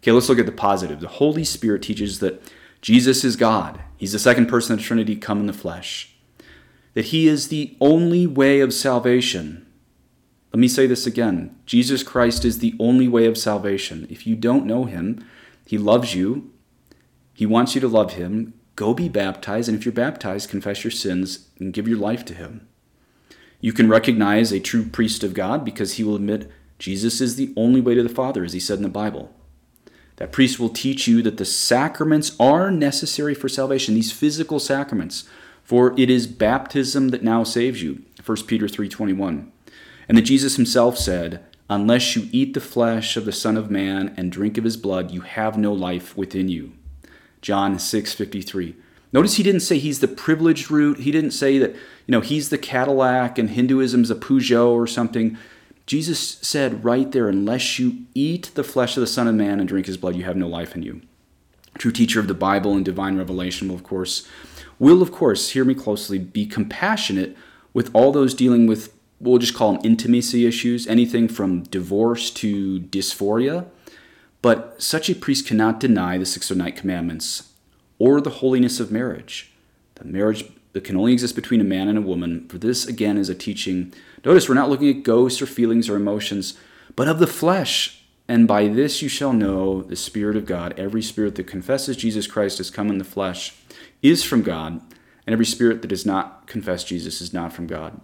Okay, 0.01 0.11
let's 0.11 0.27
look 0.27 0.39
at 0.39 0.47
the 0.47 0.51
positive. 0.51 0.99
The 0.99 1.07
Holy 1.07 1.43
Spirit 1.43 1.83
teaches 1.83 2.19
that 2.19 2.41
Jesus 2.81 3.23
is 3.23 3.35
God. 3.35 3.81
He's 3.95 4.13
the 4.13 4.19
second 4.19 4.47
person 4.47 4.73
of 4.73 4.79
the 4.79 4.85
Trinity 4.85 5.15
come 5.15 5.39
in 5.39 5.45
the 5.45 5.53
flesh. 5.53 6.15
That 6.95 7.05
he 7.05 7.27
is 7.27 7.49
the 7.49 7.77
only 7.79 8.25
way 8.25 8.59
of 8.59 8.73
salvation. 8.73 9.67
Let 10.51 10.59
me 10.59 10.67
say 10.67 10.87
this 10.87 11.05
again. 11.05 11.55
Jesus 11.67 12.01
Christ 12.01 12.43
is 12.43 12.57
the 12.57 12.75
only 12.79 13.07
way 13.07 13.27
of 13.27 13.37
salvation. 13.37 14.07
If 14.09 14.25
you 14.25 14.35
don't 14.35 14.65
know 14.65 14.85
him, 14.85 15.23
he 15.65 15.77
loves 15.77 16.15
you. 16.15 16.51
He 17.41 17.47
wants 17.47 17.73
you 17.73 17.81
to 17.81 17.87
love 17.87 18.13
him. 18.13 18.53
Go 18.75 18.93
be 18.93 19.09
baptized, 19.09 19.67
and 19.67 19.75
if 19.75 19.83
you're 19.83 19.91
baptized, 19.91 20.47
confess 20.47 20.83
your 20.83 20.91
sins 20.91 21.47
and 21.57 21.73
give 21.73 21.87
your 21.87 21.97
life 21.97 22.23
to 22.25 22.35
him. 22.35 22.67
You 23.59 23.73
can 23.73 23.89
recognize 23.89 24.51
a 24.51 24.59
true 24.59 24.83
priest 24.85 25.23
of 25.23 25.33
God 25.33 25.65
because 25.65 25.93
he 25.93 26.03
will 26.03 26.15
admit 26.15 26.51
Jesus 26.77 27.19
is 27.19 27.37
the 27.37 27.51
only 27.57 27.81
way 27.81 27.95
to 27.95 28.03
the 28.03 28.09
Father, 28.09 28.43
as 28.43 28.53
he 28.53 28.59
said 28.59 28.77
in 28.77 28.83
the 28.83 28.89
Bible. 28.89 29.33
That 30.17 30.31
priest 30.31 30.59
will 30.59 30.69
teach 30.69 31.07
you 31.07 31.23
that 31.23 31.37
the 31.37 31.45
sacraments 31.45 32.35
are 32.39 32.69
necessary 32.69 33.33
for 33.33 33.49
salvation, 33.49 33.95
these 33.95 34.11
physical 34.11 34.59
sacraments, 34.59 35.27
for 35.63 35.99
it 35.99 36.11
is 36.11 36.27
baptism 36.27 37.09
that 37.09 37.23
now 37.23 37.43
saves 37.43 37.81
you. 37.81 38.03
1 38.23 38.45
Peter 38.45 38.67
3:21. 38.67 39.51
And 40.07 40.15
that 40.15 40.29
Jesus 40.29 40.57
himself 40.57 40.95
said, 40.95 41.43
"Unless 41.71 42.15
you 42.15 42.29
eat 42.31 42.53
the 42.53 42.59
flesh 42.59 43.17
of 43.17 43.25
the 43.25 43.31
Son 43.31 43.57
of 43.57 43.71
Man 43.71 44.13
and 44.15 44.31
drink 44.31 44.59
of 44.59 44.63
his 44.63 44.77
blood, 44.77 45.09
you 45.09 45.21
have 45.21 45.57
no 45.57 45.73
life 45.73 46.15
within 46.15 46.47
you." 46.47 46.73
John 47.41 47.77
6:53. 47.77 48.75
Notice 49.13 49.35
he 49.35 49.43
didn't 49.43 49.61
say 49.61 49.77
he's 49.77 49.99
the 49.99 50.07
privileged 50.07 50.71
route. 50.71 50.99
He 50.99 51.11
didn't 51.11 51.31
say 51.31 51.57
that, 51.57 51.71
you 51.71 52.11
know, 52.11 52.21
he's 52.21 52.49
the 52.49 52.57
Cadillac 52.57 53.37
and 53.37 53.49
Hinduism's 53.49 54.09
a 54.09 54.15
Peugeot 54.15 54.69
or 54.69 54.87
something. 54.87 55.37
Jesus 55.85 56.37
said 56.41 56.85
right 56.85 57.11
there, 57.11 57.27
unless 57.27 57.77
you 57.77 58.05
eat 58.13 58.51
the 58.53 58.63
flesh 58.63 58.95
of 58.95 59.01
the 59.01 59.07
Son 59.07 59.27
of 59.27 59.35
Man 59.35 59.59
and 59.59 59.67
drink 59.67 59.87
his 59.87 59.97
blood, 59.97 60.15
you 60.15 60.23
have 60.23 60.37
no 60.37 60.47
life 60.47 60.75
in 60.75 60.83
you. 60.83 61.01
True 61.77 61.91
teacher 61.91 62.19
of 62.19 62.27
the 62.27 62.33
Bible 62.33 62.75
and 62.75 62.85
divine 62.85 63.17
revelation 63.17 63.67
will, 63.67 63.75
of 63.75 63.83
course, 63.83 64.27
will, 64.79 65.01
of 65.01 65.11
course, 65.11 65.49
hear 65.49 65.65
me 65.65 65.73
closely, 65.73 66.17
be 66.17 66.45
compassionate 66.45 67.35
with 67.73 67.89
all 67.93 68.11
those 68.11 68.33
dealing 68.33 68.67
with, 68.67 68.93
we'll 69.19 69.37
just 69.37 69.53
call 69.53 69.73
them 69.73 69.81
intimacy 69.83 70.45
issues, 70.45 70.87
anything 70.87 71.27
from 71.27 71.63
divorce 71.63 72.29
to 72.31 72.79
dysphoria. 72.79 73.65
But 74.41 74.81
such 74.81 75.09
a 75.09 75.15
priest 75.15 75.47
cannot 75.47 75.79
deny 75.79 76.17
the 76.17 76.25
609 76.25 76.73
commandments 76.73 77.51
or 77.99 78.19
the 78.19 78.29
holiness 78.29 78.79
of 78.79 78.91
marriage. 78.91 79.51
The 79.95 80.05
marriage 80.05 80.45
that 80.73 80.83
can 80.83 80.97
only 80.97 81.13
exist 81.13 81.35
between 81.35 81.61
a 81.61 81.65
man 81.65 81.87
and 81.87 81.97
a 81.97 82.01
woman, 82.01 82.47
for 82.47 82.57
this 82.57 82.87
again 82.87 83.17
is 83.17 83.29
a 83.29 83.35
teaching. 83.35 83.93
Notice 84.25 84.47
we're 84.47 84.55
not 84.55 84.69
looking 84.69 84.89
at 84.89 85.03
ghosts 85.03 85.41
or 85.41 85.45
feelings 85.45 85.89
or 85.89 85.95
emotions, 85.95 86.57
but 86.95 87.07
of 87.07 87.19
the 87.19 87.27
flesh. 87.27 88.03
And 88.27 88.47
by 88.47 88.67
this 88.67 89.01
you 89.01 89.09
shall 89.09 89.33
know 89.33 89.81
the 89.81 89.95
Spirit 89.95 90.37
of 90.37 90.45
God. 90.45 90.73
Every 90.79 91.01
spirit 91.01 91.35
that 91.35 91.47
confesses 91.47 91.97
Jesus 91.97 92.27
Christ 92.27 92.59
has 92.59 92.69
come 92.69 92.89
in 92.89 92.97
the 92.97 93.03
flesh 93.03 93.53
is 94.01 94.23
from 94.23 94.41
God, 94.41 94.81
and 95.27 95.33
every 95.33 95.45
spirit 95.45 95.81
that 95.81 95.89
does 95.89 96.05
not 96.05 96.47
confess 96.47 96.83
Jesus 96.83 97.21
is 97.21 97.33
not 97.33 97.53
from 97.53 97.67
God. 97.67 97.99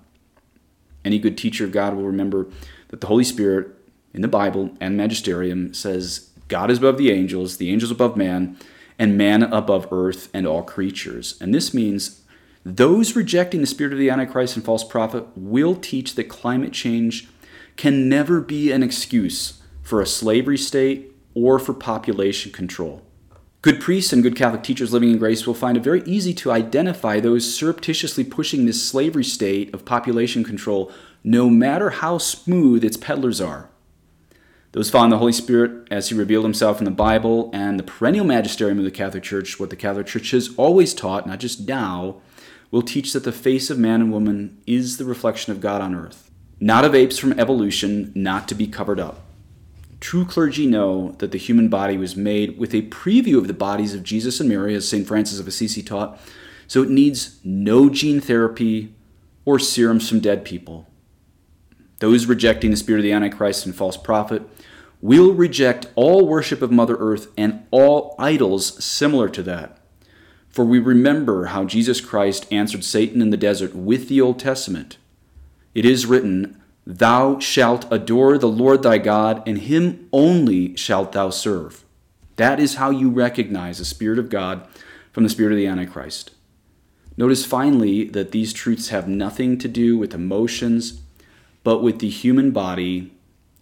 Any 1.06 1.17
good 1.17 1.38
teacher 1.38 1.63
of 1.63 1.72
God 1.72 1.96
will 1.96 2.03
remember 2.03 2.48
that 2.89 3.01
the 3.01 3.08
Holy 3.08 3.24
Spirit 3.24 3.76
in 4.17 4.24
the 4.24 4.27
Bible 4.27 4.71
and 4.81 4.97
magisterium 4.97 5.75
says 5.75 6.31
God 6.47 6.71
is 6.71 6.79
above 6.79 6.97
the 6.97 7.12
angels, 7.12 7.57
the 7.57 7.71
angels 7.71 7.91
above 7.91 8.17
man, 8.17 8.57
and 8.97 9.15
man 9.15 9.43
above 9.43 9.88
earth 9.91 10.29
and 10.33 10.47
all 10.47 10.63
creatures. 10.63 11.38
And 11.39 11.53
this 11.53 11.71
means 11.71 12.24
those 12.65 13.15
rejecting 13.15 13.62
the 13.62 13.67
spirit 13.67 13.93
of 13.93 14.00
the 14.00 14.09
Antichrist 14.09 14.55
and 14.55 14.65
false 14.65 14.83
prophet 14.83 15.25
will 15.36 15.75
teach 15.75 16.15
that 16.15 16.29
climate 16.29 16.74
change 16.74 17.27
can 17.75 18.09
never 18.09 18.41
be 18.41 18.71
an 18.71 18.81
excuse 18.81 19.62
for 19.83 20.01
a 20.01 20.07
slavery 20.07 20.57
state 20.57 21.12
or 21.36 21.59
for 21.59 21.75
population 21.75 22.51
control. 22.51 23.03
Good 23.62 23.79
priests 23.79 24.12
and 24.12 24.24
good 24.24 24.36
Catholic 24.36 24.63
teachers 24.63 24.91
living 24.91 25.12
in 25.12 25.19
grace 25.19 25.45
will 25.45 25.53
find 25.53 25.77
it 25.77 25.83
very 25.83 26.01
easy 26.05 26.33
to 26.33 26.51
identify 26.51 27.19
those 27.19 27.53
surreptitiously 27.53 28.24
pushing 28.24 28.65
this 28.65 28.83
slavery 28.83 29.24
state 29.24 29.71
of 29.75 29.86
population 29.86 30.43
control, 30.43 30.91
no 31.24 31.51
matter 31.51 31.91
how 31.91 32.17
smooth 32.17 32.83
its 32.83 32.97
peddlers 32.97 33.39
are. 33.39 33.69
Those 34.77 34.91
following 34.91 35.10
the 35.10 35.17
Holy 35.17 35.31
Spirit 35.31 35.88
as 35.89 36.10
he 36.10 36.13
revealed 36.13 36.46
himself 36.46 36.77
in 36.77 36.86
the 36.86 36.91
Bible 36.91 37.50
and 37.51 37.79
the 37.79 37.84
perennial 37.84 38.24
magisterium 38.24 38.77
of 38.77 38.86
the 38.86 38.91
Catholic 38.91 39.24
Church, 39.24 39.60
what 39.60 39.72
the 39.72 39.75
Catholic 39.75 40.05
Church 40.05 40.29
has 40.29 40.51
always 40.55 40.93
taught, 40.93 41.25
not 41.25 41.39
just 41.39 41.67
now, 41.67 42.22
will 42.69 42.84
teach 42.84 43.12
that 43.13 43.24
the 43.24 43.31
face 43.31 43.72
of 43.72 43.79
man 43.79 44.01
and 44.01 44.12
woman 44.12 44.62
is 44.67 44.98
the 44.98 45.05
reflection 45.05 45.51
of 45.51 45.62
God 45.62 45.81
on 45.81 45.96
earth, 45.96 46.29
not 46.60 46.86
of 46.86 46.93
apes 46.93 47.17
from 47.17 47.39
evolution, 47.39 48.12
not 48.13 48.48
to 48.50 48.53
be 48.53 48.67
covered 48.67 49.00
up. 49.00 49.22
True 50.00 50.25
clergy 50.25 50.67
know 50.67 51.15
that 51.17 51.31
the 51.31 51.39
human 51.39 51.69
body 51.69 51.98
was 51.98 52.15
made 52.15 52.60
with 52.60 52.75
a 52.75 52.84
preview 52.84 53.39
of 53.39 53.48
the 53.48 53.55
bodies 53.55 53.96
of 53.96 54.03
Jesus 54.03 54.39
and 54.39 54.48
Mary, 54.48 54.75
as 54.75 54.88
St. 54.88 55.07
Francis 55.07 55.39
of 55.39 55.48
Assisi 55.48 55.81
taught, 55.81 56.19
so 56.67 56.84
it 56.84 56.91
needs 56.91 57.39
no 57.43 57.89
gene 57.89 58.22
therapy 58.22 58.93
or 59.43 59.57
serums 59.57 60.07
from 60.07 60.19
dead 60.19 60.46
people. 60.46 60.86
Those 62.00 62.25
rejecting 62.25 62.72
the 62.72 62.77
spirit 62.77 63.00
of 63.00 63.04
the 63.04 63.12
Antichrist 63.12 63.66
and 63.66 63.75
false 63.75 63.98
prophet 63.98 64.44
will 65.01 65.34
reject 65.34 65.88
all 65.96 66.27
worship 66.27 66.62
of 66.62 66.72
Mother 66.72 66.96
Earth 66.98 67.27
and 67.38 67.66
all 67.72 68.16
idols 68.18 68.84
similar 68.84 69.30
to 69.30 69.44
that. 69.44 69.80
For 70.50 70.66
we 70.66 70.80
remember 70.80 71.46
how 71.46 71.66
Jesus 71.66 72.01
Christ 72.01 72.51
answered 72.51 72.84
Satan 72.84 73.22
in 73.22 73.30
the 73.30 73.38
desert 73.38 73.75
with 73.75 74.10
the 74.10 74.22
Old 74.22 74.39
Testament. 74.39 74.98
It 75.75 75.86
is 75.86 76.08
written, 76.08 76.62
Thou 76.86 77.38
shalt 77.39 77.86
adore 77.92 78.38
the 78.38 78.48
Lord 78.48 78.82
thy 78.82 78.98
God, 78.98 79.44
and 79.48 79.60
him 79.60 80.08
only 80.12 80.75
shalt 80.75 81.12
thou 81.12 81.30
serve. 81.30 81.84
That 82.38 82.60
is 82.60 82.75
how 82.75 82.92
you 82.92 83.10
recognize 83.10 83.77
the 83.77 83.86
Spirit 83.86 84.18
of 84.18 84.30
God 84.30 84.68
from 85.12 85.24
the 85.24 85.30
Spirit 85.30 85.51
of 85.51 85.58
the 85.58 85.68
Antichrist. 85.68 86.32
Notice 87.18 87.46
finally 87.46 88.06
that 88.06 88.32
these 88.32 88.54
truths 88.54 88.89
have 88.89 89.08
nothing 89.08 89.58
to 89.58 89.68
do 89.68 89.98
with 89.98 90.13
emotions, 90.13 91.01
but 91.67 91.83
with 91.83 92.00
the 92.00 92.07
human 92.07 92.51
body 92.51 93.12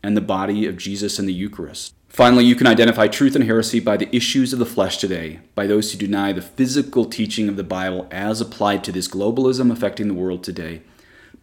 and 0.03 0.15
the 0.15 0.21
body 0.21 0.67
of 0.67 0.77
Jesus 0.77 1.17
in 1.17 1.25
the 1.25 1.33
Eucharist. 1.33 1.95
Finally, 2.07 2.45
you 2.45 2.53
can 2.53 2.67
identify 2.67 3.07
truth 3.07 3.33
and 3.33 3.45
heresy 3.45 3.79
by 3.79 3.97
the 3.97 4.15
issues 4.15 4.53
of 4.53 4.59
the 4.59 4.65
flesh 4.67 4.97
today, 4.97 5.39
by 5.55 5.65
those 5.65 5.91
who 5.91 5.97
deny 5.97 6.31
the 6.31 6.39
physical 6.39 7.05
teaching 7.05 7.50
of 7.50 7.55
the 7.55 7.63
Bible 7.63 8.07
as 8.12 8.39
applied 8.39 8.83
to 8.83 8.91
this 8.91 9.07
globalism 9.07 9.71
affecting 9.71 10.07
the 10.07 10.13
world 10.13 10.43
today. 10.43 10.83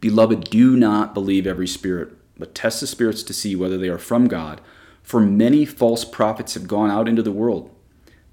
Beloved, 0.00 0.50
do 0.50 0.76
not 0.76 1.14
believe 1.14 1.48
every 1.48 1.66
spirit, 1.66 2.12
but 2.38 2.54
test 2.54 2.80
the 2.80 2.86
spirits 2.86 3.24
to 3.24 3.34
see 3.34 3.56
whether 3.56 3.76
they 3.76 3.88
are 3.88 3.98
from 3.98 4.28
God, 4.28 4.60
for 5.02 5.18
many 5.18 5.64
false 5.64 6.04
prophets 6.04 6.54
have 6.54 6.68
gone 6.68 6.92
out 6.92 7.08
into 7.08 7.24
the 7.24 7.32
world. 7.32 7.74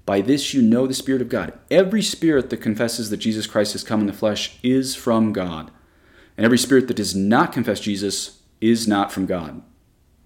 By 0.06 0.20
this 0.20 0.54
you 0.54 0.62
know 0.62 0.86
the 0.86 0.94
Spirit 0.94 1.20
of 1.20 1.28
God. 1.28 1.58
Every 1.68 2.00
spirit 2.00 2.48
that 2.50 2.58
confesses 2.58 3.10
that 3.10 3.16
Jesus 3.16 3.48
Christ 3.48 3.72
has 3.72 3.82
come 3.82 3.98
in 3.98 4.06
the 4.06 4.12
flesh 4.12 4.56
is 4.62 4.94
from 4.94 5.32
God. 5.32 5.72
And 6.40 6.46
every 6.46 6.56
spirit 6.56 6.88
that 6.88 6.96
does 6.96 7.14
not 7.14 7.52
confess 7.52 7.80
Jesus 7.80 8.40
is 8.62 8.88
not 8.88 9.12
from 9.12 9.26
God. 9.26 9.60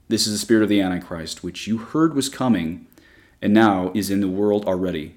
This 0.07 0.29
is 0.29 0.33
the 0.33 0.39
spirit 0.39 0.63
of 0.63 0.69
the 0.69 0.81
Antichrist, 0.81 1.43
which 1.43 1.67
you 1.67 1.79
heard 1.79 2.15
was 2.15 2.29
coming 2.29 2.87
and 3.43 3.53
now 3.53 3.91
is 3.97 4.11
in 4.11 4.21
the 4.21 4.29
world 4.29 4.65
already. 4.65 5.17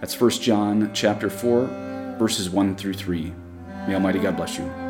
That's 0.00 0.18
1 0.18 0.30
John 0.30 0.90
chapter 0.94 1.28
4, 1.28 2.16
verses 2.18 2.48
1 2.48 2.76
through 2.76 2.94
3. 2.94 3.34
May 3.86 3.92
Almighty 3.92 4.18
God 4.18 4.38
bless 4.38 4.56
you. 4.56 4.85